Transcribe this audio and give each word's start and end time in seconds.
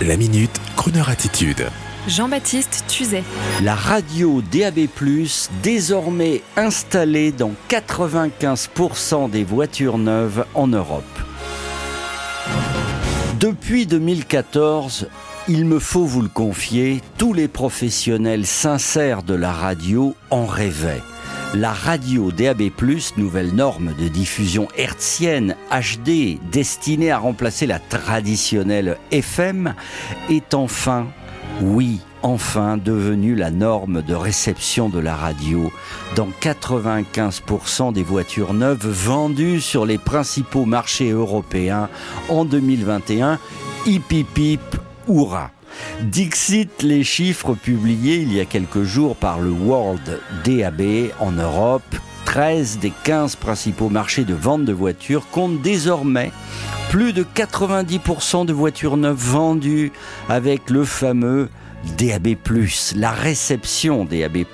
La 0.00 0.16
minute, 0.16 0.60
Kroneur 0.74 1.10
attitude. 1.10 1.68
Jean-Baptiste 2.08 2.84
Tuzet. 2.88 3.22
La 3.62 3.76
radio 3.76 4.42
DAB+, 4.42 4.88
désormais 5.62 6.42
installée 6.56 7.30
dans 7.30 7.52
95% 7.68 9.30
des 9.30 9.44
voitures 9.44 9.98
neuves 9.98 10.44
en 10.54 10.66
Europe. 10.66 11.04
Depuis 13.38 13.86
2014, 13.86 15.08
il 15.46 15.66
me 15.66 15.78
faut 15.78 16.04
vous 16.04 16.22
le 16.22 16.28
confier, 16.28 17.00
tous 17.16 17.32
les 17.32 17.46
professionnels 17.46 18.46
sincères 18.46 19.22
de 19.22 19.34
la 19.34 19.52
radio 19.52 20.16
en 20.30 20.46
rêvaient. 20.46 21.02
La 21.54 21.74
radio 21.74 22.32
DAB+, 22.32 22.70
nouvelle 23.18 23.54
norme 23.54 23.92
de 23.98 24.08
diffusion 24.08 24.68
hertzienne 24.74 25.54
HD 25.70 26.40
destinée 26.50 27.10
à 27.10 27.18
remplacer 27.18 27.66
la 27.66 27.78
traditionnelle 27.78 28.96
FM, 29.10 29.74
est 30.30 30.54
enfin, 30.54 31.08
oui, 31.60 32.00
enfin 32.22 32.78
devenue 32.78 33.34
la 33.34 33.50
norme 33.50 34.00
de 34.00 34.14
réception 34.14 34.88
de 34.88 34.98
la 34.98 35.14
radio 35.14 35.70
dans 36.16 36.30
95% 36.40 37.92
des 37.92 38.02
voitures 38.02 38.54
neuves 38.54 38.88
vendues 38.88 39.60
sur 39.60 39.84
les 39.84 39.98
principaux 39.98 40.64
marchés 40.64 41.10
européens 41.10 41.90
en 42.30 42.46
2021. 42.46 43.38
Hip 43.84 44.10
hip 44.10 44.38
hip, 44.38 44.60
hurrah 45.06 45.50
Dixit 46.02 46.82
les 46.82 47.04
chiffres 47.04 47.54
publiés 47.54 48.16
il 48.16 48.32
y 48.32 48.40
a 48.40 48.44
quelques 48.44 48.82
jours 48.82 49.16
par 49.16 49.40
le 49.40 49.50
World 49.50 50.20
DAB 50.44 51.10
en 51.20 51.32
Europe. 51.32 51.82
13 52.24 52.78
des 52.78 52.92
15 53.04 53.36
principaux 53.36 53.88
marchés 53.88 54.24
de 54.24 54.34
vente 54.34 54.64
de 54.64 54.72
voitures 54.72 55.28
comptent 55.30 55.60
désormais 55.60 56.32
plus 56.88 57.12
de 57.12 57.24
90% 57.24 58.46
de 58.46 58.52
voitures 58.52 58.96
neuves 58.96 59.16
vendues 59.16 59.92
avec 60.28 60.70
le 60.70 60.84
fameux 60.84 61.48
DAB+, 61.98 62.36
la 62.96 63.10
réception 63.10 64.04
DAB+. 64.04 64.44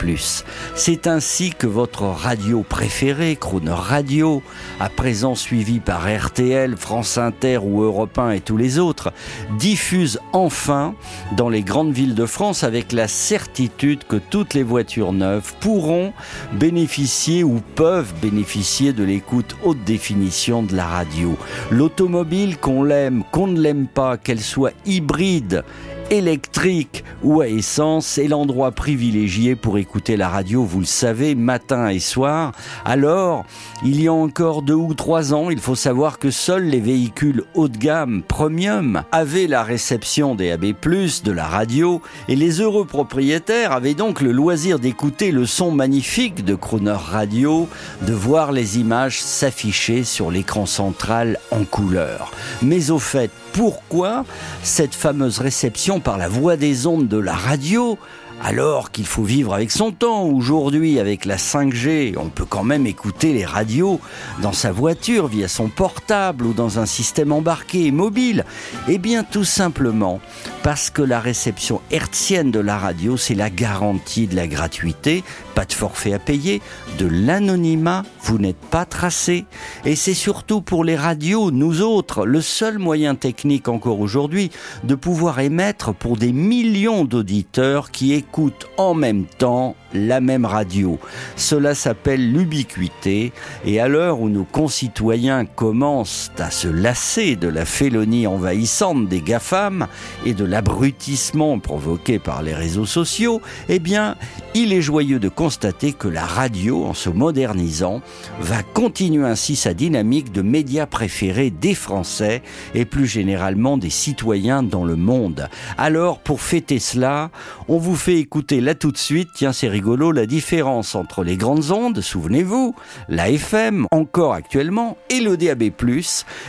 C'est 0.75 1.07
ainsi 1.07 1.51
que 1.51 1.67
votre 1.67 2.03
radio 2.03 2.63
préférée, 2.63 3.37
Crooner 3.37 3.71
Radio, 3.71 4.43
à 4.81 4.89
présent 4.89 5.35
suivie 5.35 5.81
par 5.81 6.07
RTL, 6.09 6.77
France 6.77 7.19
Inter 7.19 7.59
ou 7.59 7.83
Europe 7.83 8.19
1 8.19 8.31
et 8.31 8.41
tous 8.41 8.57
les 8.57 8.79
autres, 8.79 9.13
diffuse 9.59 10.19
enfin 10.33 10.95
dans 11.37 11.49
les 11.49 11.63
grandes 11.63 11.93
villes 11.93 12.15
de 12.15 12.27
France 12.27 12.65
avec 12.65 12.93
la 12.93 13.09
certitude 13.09 14.05
que 14.05 14.17
toutes 14.17 14.55
les 14.55 14.63
voitures 14.63 15.13
neuves 15.13 15.55
pourront 15.61 16.13
bénéficier 16.53 17.45
ou 17.45 17.61
peuvent 17.75 18.13
bénéficier 18.21 18.93
de 18.93 19.05
l'écoute 19.05 19.57
haute 19.63 19.83
définition 19.85 20.63
de 20.63 20.75
la 20.75 20.87
radio. 20.87 21.37
L'automobile, 21.71 22.59
qu'on 22.59 22.83
l'aime, 22.83 23.23
qu'on 23.31 23.47
ne 23.47 23.61
l'aime 23.61 23.87
pas, 23.87 24.17
qu'elle 24.17 24.41
soit 24.41 24.73
hybride, 24.87 25.65
électrique 26.11 27.05
ou 27.23 27.41
à 27.41 27.49
essence 27.49 28.19
est 28.19 28.29
l'endroit 28.29 28.73
privilégié 28.73 29.57
pour 29.57 29.79
écouter 29.79 30.17
la 30.17 30.29
radio, 30.29 30.65
vous 30.65 30.81
le 30.81 30.87
savez, 30.87 31.35
matin 31.35 31.89
et 31.89 31.99
soir. 31.99 32.53
Alors, 32.85 33.45
il 33.85 34.01
y 34.01 34.09
a 34.09 34.13
encore 34.13 34.63
deux 34.63 34.75
ou 34.75 34.95
trois 34.95 35.35
ans, 35.35 35.51
il 35.51 35.61
faut 35.61 35.75
savoir 35.75 36.19
que 36.19 36.31
seuls 36.31 36.65
les 36.65 36.81
véhicules 36.81 37.45
haut 37.55 37.69
de 37.69 37.77
gamme, 37.77 38.23
premium, 38.27 39.03
avaient 39.13 39.47
la 39.47 39.63
réception 39.63 40.35
des 40.35 40.51
AB+, 40.51 40.67
de 40.67 41.33
la 41.33 41.47
radio, 41.47 42.01
et 42.29 42.37
les 42.37 42.61
heureux 42.61 42.85
propriétaires 42.85 43.73
avaient 43.73 43.95
donc 43.95 44.21
le 44.21 44.33
loisir 44.33 44.79
d'écouter 44.79 45.31
le 45.31 45.47
son 45.47 45.71
magnifique 45.71 46.45
de 46.45 46.55
Crooner 46.55 46.93
Radio, 46.93 47.69
de 48.03 48.13
voir 48.13 48.53
les 48.53 48.79
images 48.79 49.21
s'afficher 49.21 50.05
sur 50.05 50.31
l'écran 50.31 50.67
central 50.67 51.39
en 51.51 51.65
couleur. 51.65 52.33
Mais 52.63 52.91
au 52.91 52.99
fait, 52.99 53.31
pourquoi 53.59 54.25
cette 54.63 54.95
fameuse 54.95 55.41
réception 55.41 55.99
par 55.99 56.17
la 56.17 56.29
voix 56.29 56.57
des 56.57 56.87
ondes 56.87 57.09
de 57.09 57.19
la 57.19 57.35
radio 57.35 57.99
alors 58.43 58.93
qu'il 58.93 59.07
faut 59.07 59.25
vivre 59.25 59.53
avec 59.53 59.71
son 59.71 59.91
temps. 59.91 60.25
Aujourd'hui, 60.25 61.01
avec 61.01 61.25
la 61.25 61.37
5G, 61.37 62.15
on 62.17 62.29
peut 62.29 62.45
quand 62.45 62.63
même 62.63 62.87
écouter 62.87 63.33
les 63.33 63.45
radios 63.45 64.01
dans 64.43 64.53
sa 64.53 64.71
voiture 64.73 65.27
via 65.27 65.49
son 65.49 65.69
portable 65.69 66.47
ou 66.47 66.53
dans 66.53 66.79
un 66.79 66.87
système 66.87 67.33
embarqué 67.33 67.87
et 67.87 67.91
mobile. 67.91 68.45
Eh 68.89 68.99
bien, 68.99 69.25
tout 69.25 69.45
simplement 69.45 70.21
parce 70.63 70.91
que 70.91 71.03
la 71.03 71.21
réception 71.21 71.81
hertzienne 71.91 72.51
de 72.51 72.61
la 72.61 72.79
radio, 72.79 73.17
c'est 73.17 73.35
la 73.35 73.51
garantie 73.51 74.27
de 74.27 74.37
la 74.37 74.47
gratuité, 74.47 75.25
pas 75.55 75.65
de 75.65 75.73
forfait 75.73 76.13
à 76.13 76.19
payer, 76.19 76.61
de 76.99 77.07
l'anonymat, 77.07 78.05
vous 78.23 78.39
n'êtes 78.39 78.57
pas 78.57 78.85
tracé. 78.85 79.47
Et 79.85 79.97
c'est 79.97 80.15
surtout 80.15 80.61
pour 80.61 80.85
les 80.85 80.97
radios, 80.97 81.51
nous 81.51 81.83
autres, 81.83 82.27
le 82.27 82.41
seul 82.41 82.79
moyen 82.79 83.15
technique 83.15 83.69
encore 83.69 84.01
aujourd'hui 84.01 84.51
de 84.85 84.95
pouvoir 84.95 85.41
émettre 85.41 85.95
pour 85.95 86.17
des 86.17 86.33
millions 86.33 87.05
d'auditeurs 87.05 87.91
qui 87.91 88.13
écoutent 88.13 88.28
écoute 88.29 88.69
en 88.77 88.93
même 88.93 89.25
temps 89.25 89.75
la 89.95 90.21
même 90.21 90.45
radio. 90.45 90.99
Cela 91.37 91.75
s'appelle 91.75 92.31
l'ubiquité 92.31 93.33
et 93.65 93.81
à 93.81 93.89
l'heure 93.89 94.21
où 94.21 94.29
nos 94.29 94.45
concitoyens 94.45 95.47
commencent 95.47 96.31
à 96.39 96.51
se 96.51 96.69
lasser 96.69 97.37
de 97.37 97.49
la 97.49 97.65
félonie 97.65 98.27
envahissante 98.27 99.09
des 99.09 99.23
GAFAM 99.23 99.87
et 100.27 100.35
de 100.35 100.45
l'abrutissement 100.45 101.59
provoqué 101.59 102.19
par 102.19 102.43
les 102.43 102.55
réseaux 102.55 102.85
sociaux, 102.85 103.41
eh 103.71 103.79
bien, 103.79 104.17
il 104.55 104.75
est 104.75 104.83
joyeux 104.83 105.19
de 105.19 105.31
constater 105.31 105.93
que 105.93 106.09
la 106.09 106.27
radio, 106.27 106.85
en 106.85 106.95
se 106.95 107.09
modernisant, 107.09 108.03
va 108.41 108.63
continuer 108.63 109.27
ainsi 109.27 109.57
sa 109.57 109.73
dynamique 109.73 110.33
de 110.33 110.43
médias 110.43 110.87
préférés 110.87 111.51
des 111.51 111.75
Français 111.75 112.43
et 112.75 112.85
plus 112.85 113.07
généralement 113.07 113.79
des 113.79 113.91
citoyens 113.91 114.63
dans 114.63 114.85
le 114.85 114.97
monde. 114.97 115.49
Alors, 115.79 116.19
pour 116.19 116.43
fêter 116.43 116.79
cela, 116.79 117.31
on 117.69 117.79
vous 117.79 117.97
fait 117.97 118.18
écouter 118.19 118.61
là 118.61 118.75
tout 118.75 118.93
de 118.93 118.99
suite, 118.99 119.29
tiens 119.35 119.53
c'est 119.53 119.69
rigolo, 119.69 120.13
la 120.13 120.27
différence 120.27 120.95
entre 120.95 121.25
les 121.25 121.37
grandes 121.37 121.71
ondes, 121.71 122.01
souvenez-vous, 122.01 122.75
la 123.09 123.31
FM 123.31 123.87
encore 123.91 124.35
actuellement, 124.35 124.97
et 125.11 125.21
le 125.21 125.37
DAB+, 125.37 125.63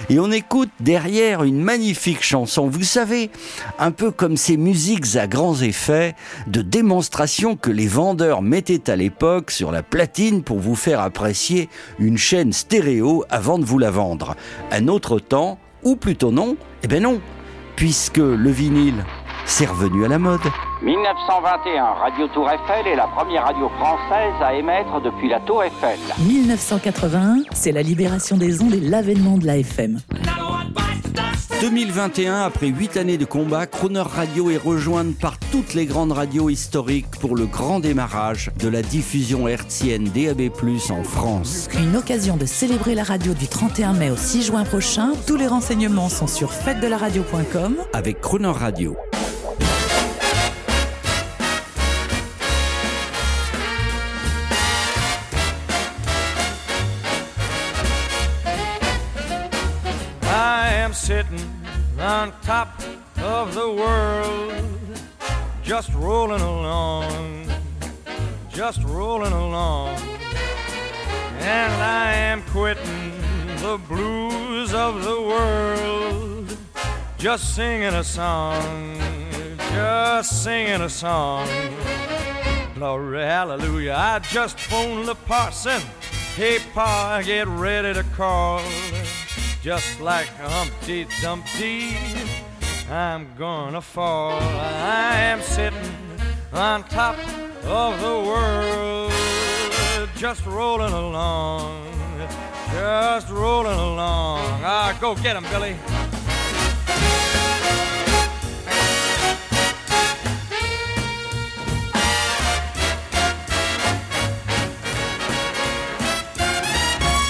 et 0.09 0.19
on 0.19 0.31
écoute 0.31 0.69
derrière 0.79 1.43
une 1.43 1.61
magnifique 1.61 2.23
chanson, 2.23 2.67
vous 2.67 2.83
savez, 2.83 3.29
un 3.77 3.91
peu 3.91 4.11
comme 4.11 4.37
ces 4.37 4.57
musiques 4.57 5.15
à 5.15 5.27
grands 5.27 5.61
effets 5.61 6.15
de 6.47 6.61
démonstration 6.61 7.55
que 7.55 7.71
les 7.71 7.87
vendeurs 7.87 8.41
mettaient 8.41 8.89
à 8.89 8.95
l'époque 8.95 9.51
sur 9.51 9.71
la 9.71 9.83
platine 9.83 10.43
pour 10.43 10.59
vous 10.59 10.75
faire 10.75 10.99
apprécier 10.99 11.69
une 11.99 12.17
chaîne 12.17 12.53
stéréo 12.53 13.23
avant 13.29 13.59
de 13.59 13.65
vous 13.65 13.79
la 13.79 13.91
vendre. 13.91 14.35
Un 14.71 14.87
autre 14.87 15.19
temps, 15.19 15.59
ou 15.83 15.95
plutôt 15.95 16.31
non, 16.31 16.57
eh 16.83 16.87
ben 16.87 17.03
non, 17.03 17.21
puisque 17.75 18.17
le 18.17 18.49
vinyle, 18.49 19.05
c'est 19.45 19.65
revenu 19.65 20.05
à 20.05 20.07
la 20.07 20.19
mode. 20.19 20.41
1921, 20.81 21.83
Radio 21.83 22.27
Tour 22.29 22.49
Eiffel 22.49 22.87
est 22.87 22.95
la 22.95 23.07
première 23.07 23.43
radio 23.43 23.67
française 23.67 24.33
à 24.41 24.53
émettre 24.53 25.01
depuis 25.01 25.27
la 25.27 25.41
Tour 25.41 25.61
Eiffel. 25.61 25.99
1981, 26.19 27.43
c'est 27.51 27.73
la 27.73 27.81
libération 27.81 28.37
des 28.37 28.61
ondes 28.61 28.73
et 28.73 28.79
l'avènement 28.79 29.37
de 29.37 29.45
la 29.45 29.57
FM. 29.57 29.99
2021, 31.59 32.43
après 32.43 32.67
8 32.67 32.95
années 32.95 33.17
de 33.17 33.25
combat, 33.25 33.67
Croner 33.67 33.99
Radio 33.99 34.49
est 34.49 34.57
rejointe 34.57 35.19
par 35.19 35.37
toutes 35.51 35.73
les 35.73 35.85
grandes 35.85 36.13
radios 36.13 36.49
historiques 36.49 37.11
pour 37.19 37.35
le 37.35 37.45
grand 37.45 37.81
démarrage 37.81 38.49
de 38.57 38.69
la 38.69 38.81
diffusion 38.81 39.49
hertzienne 39.49 40.05
DAB+, 40.05 40.49
en 40.91 41.03
France. 41.03 41.67
Une 41.77 41.97
occasion 41.97 42.37
de 42.37 42.45
célébrer 42.45 42.95
la 42.95 43.03
radio 43.03 43.33
du 43.33 43.49
31 43.49 43.91
mai 43.91 44.11
au 44.11 44.15
6 44.15 44.43
juin 44.43 44.63
prochain. 44.63 45.11
Tous 45.27 45.35
les 45.35 45.47
renseignements 45.47 46.07
sont 46.07 46.27
sur 46.27 46.53
fête-de-la-radio.com 46.53 47.75
avec 47.91 48.21
Croner 48.21 48.47
Radio. 48.47 48.95
Am 60.89 60.95
sitting 60.95 61.61
on 61.99 62.33
top 62.41 62.81
of 63.21 63.53
the 63.53 63.71
world, 63.71 64.51
just 65.61 65.93
rolling 65.93 66.41
along, 66.41 67.47
just 68.49 68.81
rolling 68.85 69.31
along. 69.31 69.95
And 71.41 71.73
I 71.73 72.13
am 72.13 72.41
quitting 72.49 73.11
the 73.57 73.79
blues 73.87 74.73
of 74.73 75.03
the 75.03 75.21
world, 75.21 76.57
just 77.19 77.53
singing 77.53 77.93
a 77.93 78.03
song, 78.03 78.97
just 79.71 80.43
singing 80.43 80.81
a 80.81 80.89
song. 80.89 81.47
Glory, 82.73 83.21
hallelujah. 83.21 83.93
I 83.95 84.17
just 84.19 84.59
phoned 84.59 85.07
the 85.07 85.13
parson. 85.13 85.81
Hey, 86.35 86.57
Pa, 86.73 87.21
get 87.23 87.47
ready 87.47 87.93
to 87.93 88.03
call 88.15 88.61
just 89.69 90.01
like 90.01 90.29
Humpty 90.29 91.05
Dumpty. 91.21 91.95
I'm 92.89 93.27
gonna 93.37 93.79
fall. 93.79 94.31
I 94.31 95.15
am 95.15 95.43
sitting 95.43 95.95
on 96.51 96.83
top 96.85 97.15
of 97.65 98.01
the 98.01 98.17
world, 98.29 99.11
just 100.15 100.43
rolling 100.47 100.91
along, 100.91 101.85
just 102.71 103.29
rolling 103.29 103.79
along. 103.79 104.39
Ah, 104.63 104.97
go 104.99 105.13
get 105.13 105.35
him, 105.35 105.43
Billy. 105.51 105.75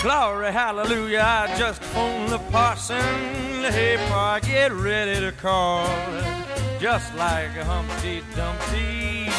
Glory, 0.01 0.53
hallelujah, 0.53 1.25
I 1.25 1.57
just 1.57 1.81
phoned 1.83 2.29
the 2.29 2.39
parson. 2.51 3.01
Hey, 3.69 3.97
pa, 4.07 4.39
get 4.41 4.71
ready 4.71 5.19
to 5.19 5.33
call. 5.33 5.85
Just 6.79 7.13
like 7.15 7.49
a 7.57 7.65
Humpty 7.65 8.23
Dumpty, 8.33 9.29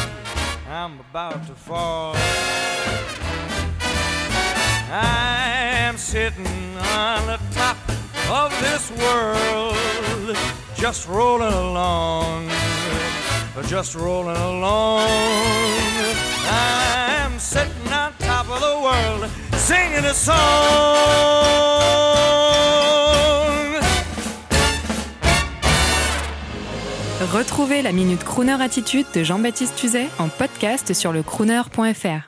I'm 0.69 1.01
about 1.01 1.47
to 1.47 1.55
fall. 1.55 2.15
I 4.93 5.47
am 5.87 5.97
sitting 5.97 6.77
on 6.77 7.27
the 7.27 7.41
top 7.53 7.79
of 8.29 8.53
this 8.61 8.91
world, 9.01 10.37
just 10.75 11.09
rolling 11.09 11.55
along, 11.55 12.51
just 13.67 13.95
rolling 13.95 14.37
along. 14.37 15.09
I 16.53 16.90
singing 19.71 20.05
a 20.05 20.15
song. 20.15 20.35
Retrouvez 27.33 27.83
la 27.83 27.93
Minute 27.93 28.25
Crooner 28.25 28.61
Attitude 28.61 29.07
de 29.15 29.23
Jean-Baptiste 29.23 29.77
Tuzet 29.77 30.09
en 30.19 30.29
podcast 30.29 30.93
sur 30.93 31.13
le 31.13 31.23
crooner.fr. 31.23 32.27